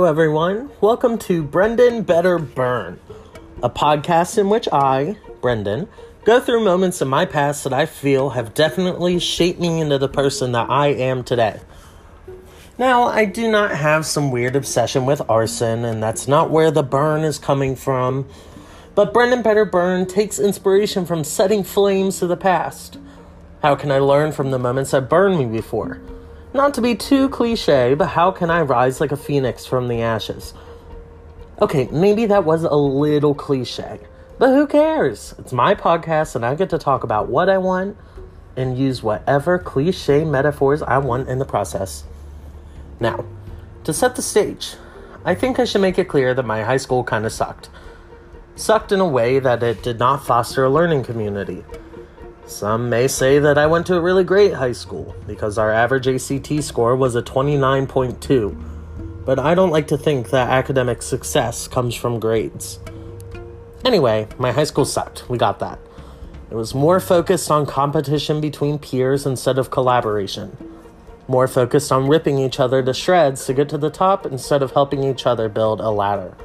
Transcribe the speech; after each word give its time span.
Hello, 0.00 0.08
everyone. 0.08 0.70
Welcome 0.80 1.18
to 1.18 1.42
Brendan 1.42 2.04
Better 2.04 2.38
Burn, 2.38 2.98
a 3.62 3.68
podcast 3.68 4.38
in 4.38 4.48
which 4.48 4.66
I, 4.72 5.18
Brendan, 5.42 5.88
go 6.24 6.40
through 6.40 6.64
moments 6.64 7.02
in 7.02 7.08
my 7.08 7.26
past 7.26 7.64
that 7.64 7.74
I 7.74 7.84
feel 7.84 8.30
have 8.30 8.54
definitely 8.54 9.18
shaped 9.18 9.60
me 9.60 9.78
into 9.78 9.98
the 9.98 10.08
person 10.08 10.52
that 10.52 10.70
I 10.70 10.86
am 10.86 11.22
today. 11.22 11.60
Now, 12.78 13.08
I 13.08 13.26
do 13.26 13.50
not 13.50 13.72
have 13.72 14.06
some 14.06 14.30
weird 14.30 14.56
obsession 14.56 15.04
with 15.04 15.20
arson, 15.28 15.84
and 15.84 16.02
that's 16.02 16.26
not 16.26 16.48
where 16.48 16.70
the 16.70 16.82
burn 16.82 17.20
is 17.20 17.38
coming 17.38 17.76
from. 17.76 18.26
But 18.94 19.12
Brendan 19.12 19.42
Better 19.42 19.66
Burn 19.66 20.06
takes 20.06 20.38
inspiration 20.38 21.04
from 21.04 21.24
setting 21.24 21.62
flames 21.62 22.20
to 22.20 22.26
the 22.26 22.38
past. 22.38 22.96
How 23.60 23.74
can 23.74 23.90
I 23.90 23.98
learn 23.98 24.32
from 24.32 24.50
the 24.50 24.58
moments 24.58 24.92
that 24.92 25.10
burned 25.10 25.38
me 25.38 25.44
before? 25.44 26.00
Not 26.52 26.74
to 26.74 26.80
be 26.80 26.96
too 26.96 27.28
cliche, 27.28 27.94
but 27.94 28.08
how 28.08 28.32
can 28.32 28.50
I 28.50 28.62
rise 28.62 29.00
like 29.00 29.12
a 29.12 29.16
phoenix 29.16 29.66
from 29.66 29.86
the 29.86 30.02
ashes? 30.02 30.52
Okay, 31.62 31.88
maybe 31.92 32.26
that 32.26 32.44
was 32.44 32.64
a 32.64 32.74
little 32.74 33.34
cliche, 33.34 34.00
but 34.38 34.48
who 34.48 34.66
cares? 34.66 35.34
It's 35.38 35.52
my 35.52 35.76
podcast 35.76 36.34
and 36.34 36.44
I 36.44 36.56
get 36.56 36.70
to 36.70 36.78
talk 36.78 37.04
about 37.04 37.28
what 37.28 37.48
I 37.48 37.58
want 37.58 37.96
and 38.56 38.76
use 38.76 39.00
whatever 39.00 39.58
cliche 39.58 40.24
metaphors 40.24 40.82
I 40.82 40.98
want 40.98 41.28
in 41.28 41.38
the 41.38 41.44
process. 41.44 42.02
Now, 42.98 43.24
to 43.84 43.92
set 43.92 44.16
the 44.16 44.22
stage, 44.22 44.74
I 45.24 45.36
think 45.36 45.60
I 45.60 45.64
should 45.64 45.82
make 45.82 45.98
it 45.98 46.08
clear 46.08 46.34
that 46.34 46.44
my 46.44 46.64
high 46.64 46.78
school 46.78 47.04
kind 47.04 47.26
of 47.26 47.32
sucked. 47.32 47.70
Sucked 48.56 48.90
in 48.90 48.98
a 48.98 49.06
way 49.06 49.38
that 49.38 49.62
it 49.62 49.84
did 49.84 49.98
not 50.00 50.26
foster 50.26 50.64
a 50.64 50.70
learning 50.70 51.04
community. 51.04 51.64
Some 52.50 52.90
may 52.90 53.06
say 53.06 53.38
that 53.38 53.58
I 53.58 53.68
went 53.68 53.86
to 53.86 53.96
a 53.96 54.00
really 54.00 54.24
great 54.24 54.54
high 54.54 54.72
school 54.72 55.14
because 55.24 55.56
our 55.56 55.70
average 55.70 56.08
ACT 56.08 56.64
score 56.64 56.96
was 56.96 57.14
a 57.14 57.22
29.2, 57.22 59.24
but 59.24 59.38
I 59.38 59.54
don't 59.54 59.70
like 59.70 59.86
to 59.86 59.96
think 59.96 60.30
that 60.30 60.50
academic 60.50 61.00
success 61.00 61.68
comes 61.68 61.94
from 61.94 62.18
grades. 62.18 62.80
Anyway, 63.84 64.26
my 64.36 64.50
high 64.50 64.64
school 64.64 64.84
sucked. 64.84 65.30
We 65.30 65.38
got 65.38 65.60
that. 65.60 65.78
It 66.50 66.56
was 66.56 66.74
more 66.74 66.98
focused 66.98 67.52
on 67.52 67.66
competition 67.66 68.40
between 68.40 68.80
peers 68.80 69.26
instead 69.26 69.56
of 69.56 69.70
collaboration. 69.70 70.56
More 71.28 71.46
focused 71.46 71.92
on 71.92 72.08
ripping 72.08 72.40
each 72.40 72.58
other 72.58 72.82
to 72.82 72.92
shreds 72.92 73.46
to 73.46 73.54
get 73.54 73.68
to 73.68 73.78
the 73.78 73.90
top 73.90 74.26
instead 74.26 74.60
of 74.60 74.72
helping 74.72 75.04
each 75.04 75.24
other 75.24 75.48
build 75.48 75.80
a 75.80 75.90
ladder. 75.90 76.36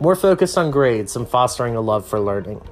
More 0.00 0.16
focused 0.16 0.56
on 0.56 0.70
grades 0.70 1.14
and 1.14 1.28
fostering 1.28 1.76
a 1.76 1.82
love 1.82 2.08
for 2.08 2.18
learning. 2.18 2.62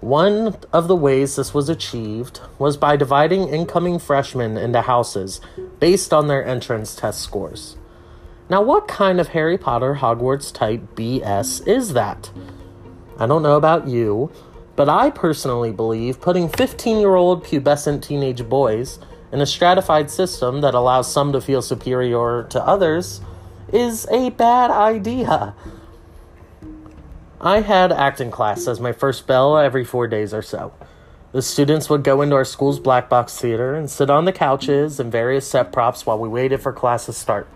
One 0.00 0.56
of 0.72 0.86
the 0.86 0.94
ways 0.94 1.34
this 1.34 1.52
was 1.52 1.68
achieved 1.68 2.40
was 2.58 2.76
by 2.76 2.96
dividing 2.96 3.48
incoming 3.48 3.98
freshmen 3.98 4.56
into 4.56 4.82
houses 4.82 5.40
based 5.80 6.14
on 6.14 6.28
their 6.28 6.44
entrance 6.46 6.94
test 6.94 7.20
scores. 7.20 7.76
Now, 8.48 8.62
what 8.62 8.86
kind 8.86 9.20
of 9.20 9.28
Harry 9.28 9.58
Potter 9.58 9.96
Hogwarts 9.96 10.52
type 10.52 10.94
BS 10.94 11.66
is 11.66 11.94
that? 11.94 12.30
I 13.18 13.26
don't 13.26 13.42
know 13.42 13.56
about 13.56 13.88
you, 13.88 14.30
but 14.76 14.88
I 14.88 15.10
personally 15.10 15.72
believe 15.72 16.20
putting 16.20 16.48
15 16.48 17.00
year 17.00 17.16
old 17.16 17.44
pubescent 17.44 18.00
teenage 18.02 18.48
boys 18.48 19.00
in 19.32 19.40
a 19.40 19.46
stratified 19.46 20.10
system 20.10 20.60
that 20.60 20.74
allows 20.74 21.12
some 21.12 21.32
to 21.32 21.40
feel 21.40 21.60
superior 21.60 22.44
to 22.50 22.64
others 22.64 23.20
is 23.72 24.06
a 24.10 24.30
bad 24.30 24.70
idea. 24.70 25.54
I 27.40 27.60
had 27.60 27.92
acting 27.92 28.32
class 28.32 28.66
as 28.66 28.80
my 28.80 28.90
first 28.90 29.28
bell 29.28 29.56
every 29.56 29.84
four 29.84 30.08
days 30.08 30.34
or 30.34 30.42
so. 30.42 30.72
The 31.30 31.40
students 31.40 31.88
would 31.88 32.02
go 32.02 32.20
into 32.20 32.34
our 32.34 32.44
school's 32.44 32.80
black 32.80 33.08
box 33.08 33.38
theater 33.38 33.76
and 33.76 33.88
sit 33.88 34.10
on 34.10 34.24
the 34.24 34.32
couches 34.32 34.98
and 34.98 35.12
various 35.12 35.48
set 35.48 35.70
props 35.70 36.04
while 36.04 36.18
we 36.18 36.28
waited 36.28 36.60
for 36.60 36.72
class 36.72 37.06
to 37.06 37.12
start. 37.12 37.46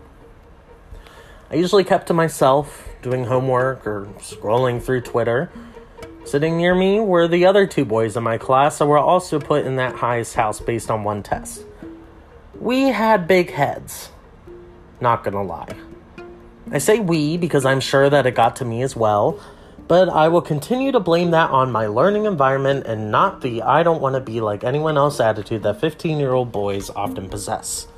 I 1.50 1.56
usually 1.56 1.82
kept 1.82 2.06
to 2.06 2.14
myself, 2.14 2.88
doing 3.02 3.24
homework 3.24 3.84
or 3.84 4.06
scrolling 4.18 4.80
through 4.80 5.00
Twitter. 5.00 5.50
Sitting 6.24 6.56
near 6.56 6.76
me 6.76 7.00
were 7.00 7.26
the 7.26 7.44
other 7.44 7.66
two 7.66 7.84
boys 7.84 8.16
in 8.16 8.22
my 8.22 8.38
class 8.38 8.78
that 8.78 8.86
were 8.86 8.98
also 8.98 9.40
put 9.40 9.66
in 9.66 9.74
that 9.76 9.96
highest 9.96 10.36
house 10.36 10.60
based 10.60 10.92
on 10.92 11.02
one 11.02 11.24
test. 11.24 11.64
We 12.60 12.84
had 12.84 13.26
big 13.26 13.50
heads. 13.50 14.10
Not 15.00 15.24
gonna 15.24 15.42
lie. 15.42 15.74
I 16.70 16.78
say 16.78 17.00
we 17.00 17.36
because 17.36 17.64
I'm 17.64 17.80
sure 17.80 18.08
that 18.08 18.26
it 18.26 18.36
got 18.36 18.54
to 18.56 18.64
me 18.64 18.82
as 18.82 18.94
well 18.94 19.40
but 19.92 20.08
I 20.08 20.28
will 20.28 20.40
continue 20.40 20.90
to 20.92 21.00
blame 21.00 21.32
that 21.32 21.50
on 21.50 21.70
my 21.70 21.86
learning 21.86 22.24
environment 22.24 22.86
and 22.86 23.10
not 23.10 23.42
the 23.42 23.60
I 23.60 23.82
don't 23.82 24.00
want 24.00 24.14
to 24.14 24.22
be 24.22 24.40
like 24.40 24.64
anyone 24.64 24.96
else 24.96 25.20
attitude 25.20 25.64
that 25.64 25.82
15 25.82 26.18
year 26.18 26.32
old 26.32 26.50
boys 26.50 26.88
often 26.88 27.28
possess. 27.28 27.88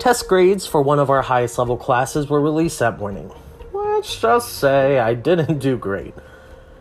Test 0.00 0.26
grades 0.26 0.66
for 0.66 0.82
one 0.82 0.98
of 0.98 1.10
our 1.10 1.22
highest 1.22 1.58
level 1.58 1.76
classes 1.76 2.28
were 2.28 2.40
released 2.40 2.80
that 2.80 2.98
morning. 2.98 3.30
Let's 3.72 4.20
just 4.20 4.58
say 4.58 4.98
I 4.98 5.14
didn't 5.14 5.60
do 5.60 5.76
great. 5.76 6.12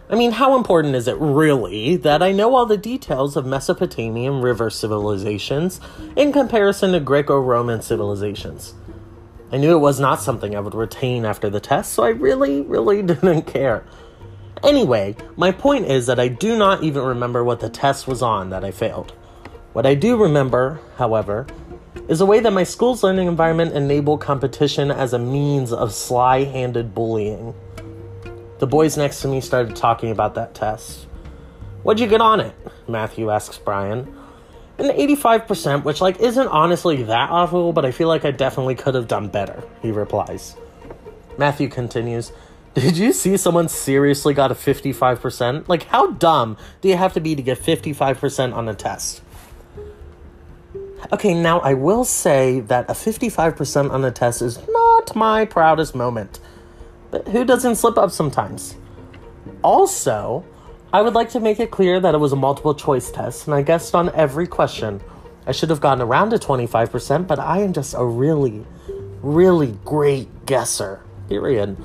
I 0.10 0.16
mean, 0.16 0.32
how 0.32 0.58
important 0.58 0.96
is 0.96 1.08
it 1.08 1.18
really 1.20 1.98
that 1.98 2.24
I 2.24 2.32
know 2.32 2.56
all 2.56 2.66
the 2.66 2.78
details 2.78 3.38
of 3.38 3.46
Mesopotamian 3.46 4.42
river 4.42 4.72
civilizations 4.72 5.80
in 6.16 6.34
comparison 6.34 6.94
to 6.94 7.00
Greco 7.00 7.40
Roman 7.40 7.84
civilizations? 7.84 8.74
I 9.52 9.58
knew 9.58 9.76
it 9.76 9.80
was 9.80 10.00
not 10.00 10.22
something 10.22 10.56
I 10.56 10.62
would 10.62 10.74
retain 10.74 11.26
after 11.26 11.50
the 11.50 11.60
test, 11.60 11.92
so 11.92 12.04
I 12.04 12.10
really, 12.10 12.62
really 12.62 13.02
didn't 13.02 13.44
care. 13.44 13.84
Anyway, 14.64 15.16
my 15.36 15.52
point 15.52 15.88
is 15.88 16.06
that 16.06 16.20
I 16.20 16.30
do 16.30 16.58
not 16.58 16.84
even 16.84 17.04
remember 17.04 17.44
what 17.44 17.60
the 17.60 17.70
test 17.70 18.08
was 18.08 18.22
on 18.22 18.52
that 18.52 18.64
I 18.64 18.72
failed. 18.72 19.12
What 19.74 19.86
I 19.86 19.96
do 19.96 20.16
remember, 20.16 20.80
however, 20.98 21.48
is 22.08 22.20
the 22.20 22.26
way 22.26 22.40
that 22.40 22.52
my 22.52 22.64
school's 22.64 23.04
learning 23.04 23.28
environment 23.28 23.74
enabled 23.74 24.22
competition 24.22 24.92
as 24.92 25.14
a 25.14 25.20
means 25.20 25.74
of 25.74 25.94
sly 25.94 26.44
handed 26.44 26.94
bullying. 26.94 27.54
The 28.60 28.68
boys 28.68 28.96
next 28.98 29.22
to 29.22 29.28
me 29.28 29.42
started 29.42 29.76
talking 29.76 30.12
about 30.12 30.36
that 30.36 30.54
test. 30.54 31.08
What'd 31.84 32.00
you 32.00 32.08
get 32.08 32.22
on 32.22 32.40
it? 32.40 32.54
Matthew 32.88 33.32
asks 33.32 33.58
Brian 33.58 34.16
an 34.82 34.96
85%, 34.96 35.84
which 35.84 36.02
like 36.02 36.20
isn't 36.20 36.48
honestly 36.48 37.04
that 37.04 37.30
awful, 37.30 37.74
but 37.74 37.86
I 37.86 37.92
feel 37.92 38.08
like 38.08 38.26
I 38.26 38.32
definitely 38.32 38.76
could 38.76 38.96
have 38.96 39.08
done 39.08 39.28
better, 39.28 39.64
he 39.82 39.92
replies. 39.92 40.56
Matthew 41.38 41.70
continues, 41.70 42.32
Did 42.74 42.98
you 42.98 43.14
see 43.14 43.38
someone 43.38 43.70
seriously 43.70 44.34
got 44.34 44.52
a 44.52 44.56
55%? 44.56 45.68
Like, 45.68 45.84
how 45.84 46.12
dumb 46.12 46.58
do 46.82 46.90
you 46.90 46.98
have 46.98 47.14
to 47.14 47.20
be 47.20 47.36
to 47.36 47.42
get 47.42 47.60
55% 47.60 48.54
on 48.54 48.70
a 48.70 48.74
test? 48.74 49.22
Okay, 51.12 51.34
now 51.34 51.60
I 51.60 51.74
will 51.74 52.06
say 52.06 52.60
that 52.62 52.90
a 52.90 52.94
55% 52.94 53.92
on 53.92 54.06
a 54.06 54.12
test 54.12 54.42
is 54.42 54.60
not 54.68 55.16
my 55.16 55.46
proudest 55.46 55.96
moment. 55.96 56.40
But 57.10 57.28
who 57.28 57.44
doesn't 57.44 57.76
slip 57.76 57.98
up 57.98 58.12
sometimes? 58.12 58.76
Also, 59.64 60.46
I 60.94 61.02
would 61.02 61.14
like 61.14 61.30
to 61.30 61.40
make 61.40 61.62
it 61.62 61.72
clear 61.72 62.02
that 62.02 62.14
it 62.14 62.18
was 62.18 62.34
a 62.34 62.36
multiple 62.36 62.76
choice 62.76 63.12
test, 63.12 63.48
and 63.48 63.56
I 63.56 63.62
guessed 63.62 63.96
on 63.96 64.14
every 64.14 64.46
question. 64.46 65.00
I 65.48 65.54
should 65.54 65.70
have 65.70 65.80
gotten 65.80 66.02
around 66.02 66.32
to 66.32 66.38
25%, 66.38 67.28
but 67.28 67.40
I 67.40 67.60
am 67.60 67.72
just 67.72 67.96
a 67.98 68.06
really, 68.06 68.66
really 69.22 69.78
great 69.86 70.46
guesser. 70.46 71.02
Period. 71.30 71.78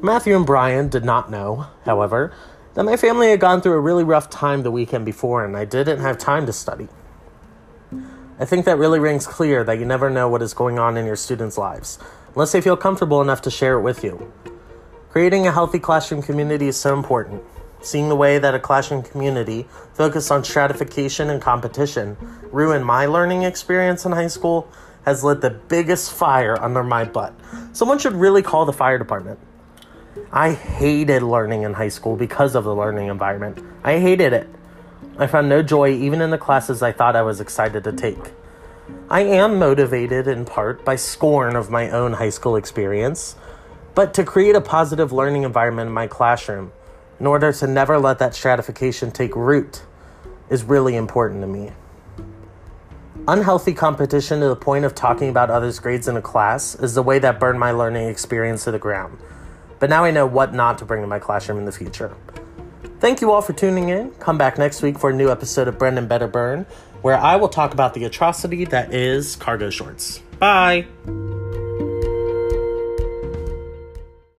Matthew 0.00 0.34
and 0.34 0.46
Brian 0.46 0.88
did 0.88 1.04
not 1.04 1.30
know, 1.30 1.66
however, 1.84 2.32
that 2.74 2.84
my 2.84 2.96
family 2.96 3.28
had 3.28 3.40
gone 3.40 3.60
through 3.60 3.74
a 3.74 3.80
really 3.80 4.04
rough 4.04 4.30
time 4.30 4.62
the 4.62 4.70
weekend 4.70 5.04
before 5.04 5.44
and 5.44 5.54
I 5.54 5.66
didn't 5.66 6.00
have 6.00 6.16
time 6.16 6.46
to 6.46 6.52
study. 6.52 6.88
I 8.38 8.44
think 8.46 8.64
that 8.64 8.78
really 8.78 9.00
rings 9.00 9.26
clear 9.26 9.64
that 9.64 9.78
you 9.78 9.84
never 9.84 10.08
know 10.08 10.28
what 10.28 10.40
is 10.40 10.54
going 10.54 10.78
on 10.78 10.96
in 10.96 11.04
your 11.04 11.16
students' 11.16 11.58
lives, 11.58 11.98
unless 12.34 12.52
they 12.52 12.60
feel 12.62 12.76
comfortable 12.76 13.20
enough 13.20 13.42
to 13.42 13.50
share 13.50 13.78
it 13.78 13.82
with 13.82 14.02
you. 14.02 14.32
Creating 15.10 15.46
a 15.46 15.52
healthy 15.52 15.78
classroom 15.78 16.22
community 16.22 16.68
is 16.68 16.76
so 16.76 16.94
important. 16.96 17.42
Seeing 17.80 18.08
the 18.08 18.16
way 18.16 18.38
that 18.38 18.54
a 18.54 18.58
classroom 18.58 19.02
community 19.02 19.66
focused 19.94 20.32
on 20.32 20.44
stratification 20.44 21.30
and 21.30 21.40
competition 21.40 22.16
ruined 22.50 22.84
my 22.84 23.06
learning 23.06 23.42
experience 23.42 24.04
in 24.04 24.12
high 24.12 24.26
school 24.26 24.68
has 25.04 25.22
lit 25.24 25.40
the 25.40 25.50
biggest 25.50 26.12
fire 26.12 26.60
under 26.60 26.82
my 26.82 27.04
butt. 27.04 27.32
Someone 27.72 27.98
should 27.98 28.14
really 28.14 28.42
call 28.42 28.64
the 28.66 28.72
fire 28.72 28.98
department. 28.98 29.38
I 30.32 30.52
hated 30.52 31.22
learning 31.22 31.62
in 31.62 31.74
high 31.74 31.88
school 31.88 32.16
because 32.16 32.54
of 32.54 32.64
the 32.64 32.74
learning 32.74 33.08
environment. 33.08 33.64
I 33.84 34.00
hated 34.00 34.32
it. 34.32 34.48
I 35.16 35.26
found 35.26 35.48
no 35.48 35.62
joy 35.62 35.90
even 35.90 36.20
in 36.20 36.30
the 36.30 36.38
classes 36.38 36.82
I 36.82 36.92
thought 36.92 37.16
I 37.16 37.22
was 37.22 37.40
excited 37.40 37.84
to 37.84 37.92
take. 37.92 38.32
I 39.08 39.22
am 39.22 39.58
motivated 39.58 40.26
in 40.26 40.44
part 40.44 40.84
by 40.84 40.96
scorn 40.96 41.56
of 41.56 41.70
my 41.70 41.90
own 41.90 42.14
high 42.14 42.30
school 42.30 42.56
experience, 42.56 43.36
but 43.94 44.12
to 44.14 44.24
create 44.24 44.56
a 44.56 44.60
positive 44.60 45.12
learning 45.12 45.44
environment 45.44 45.88
in 45.88 45.94
my 45.94 46.06
classroom 46.06 46.72
in 47.20 47.26
order 47.26 47.52
to 47.52 47.66
never 47.66 47.98
let 47.98 48.18
that 48.18 48.34
stratification 48.34 49.10
take 49.10 49.34
root 49.34 49.82
is 50.50 50.64
really 50.64 50.96
important 50.96 51.40
to 51.42 51.46
me. 51.46 51.72
Unhealthy 53.26 53.74
competition 53.74 54.40
to 54.40 54.48
the 54.48 54.56
point 54.56 54.84
of 54.84 54.94
talking 54.94 55.28
about 55.28 55.50
others' 55.50 55.78
grades 55.78 56.08
in 56.08 56.16
a 56.16 56.22
class 56.22 56.74
is 56.76 56.94
the 56.94 57.02
way 57.02 57.18
that 57.18 57.38
burned 57.38 57.60
my 57.60 57.72
learning 57.72 58.08
experience 58.08 58.64
to 58.64 58.70
the 58.70 58.78
ground. 58.78 59.18
But 59.78 59.90
now 59.90 60.04
I 60.04 60.10
know 60.10 60.26
what 60.26 60.54
not 60.54 60.78
to 60.78 60.84
bring 60.84 61.02
to 61.02 61.06
my 61.06 61.18
classroom 61.18 61.58
in 61.58 61.64
the 61.64 61.72
future. 61.72 62.16
Thank 63.00 63.20
you 63.20 63.30
all 63.30 63.42
for 63.42 63.52
tuning 63.52 63.90
in. 63.90 64.10
Come 64.12 64.38
back 64.38 64.58
next 64.58 64.82
week 64.82 64.98
for 64.98 65.10
a 65.10 65.14
new 65.14 65.30
episode 65.30 65.68
of 65.68 65.78
Brendan 65.78 66.08
Better 66.08 66.26
Burn, 66.26 66.66
where 67.02 67.16
I 67.16 67.36
will 67.36 67.48
talk 67.48 67.72
about 67.72 67.94
the 67.94 68.04
atrocity 68.04 68.64
that 68.66 68.92
is 68.92 69.36
cargo 69.36 69.70
shorts. 69.70 70.20
Bye! 70.38 70.86